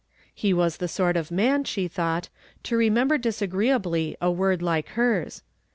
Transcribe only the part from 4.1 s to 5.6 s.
a word like hei s.